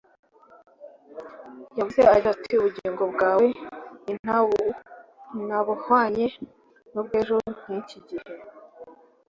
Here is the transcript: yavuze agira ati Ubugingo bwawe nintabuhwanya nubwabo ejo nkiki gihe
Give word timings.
yavuze 1.77 2.01
agira 2.13 2.29
ati 2.35 2.53
Ubugingo 2.59 3.03
bwawe 3.13 3.47
nintabuhwanya 4.05 6.27
nubwabo 6.91 7.19
ejo 7.21 7.35
nkiki 7.59 7.97
gihe 8.07 8.29